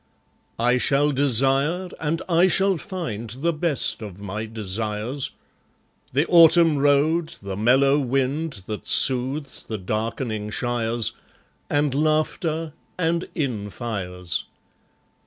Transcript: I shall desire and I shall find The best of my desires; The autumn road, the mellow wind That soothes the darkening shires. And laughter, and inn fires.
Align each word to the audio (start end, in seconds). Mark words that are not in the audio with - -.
I 0.57 0.79
shall 0.79 1.11
desire 1.11 1.89
and 1.99 2.23
I 2.27 2.47
shall 2.47 2.77
find 2.77 3.29
The 3.29 3.53
best 3.53 4.01
of 4.01 4.19
my 4.19 4.47
desires; 4.47 5.29
The 6.11 6.25
autumn 6.25 6.79
road, 6.79 7.29
the 7.43 7.55
mellow 7.55 7.99
wind 7.99 8.63
That 8.65 8.87
soothes 8.87 9.61
the 9.61 9.77
darkening 9.77 10.49
shires. 10.49 11.11
And 11.69 11.93
laughter, 11.93 12.73
and 12.97 13.25
inn 13.35 13.69
fires. 13.69 14.45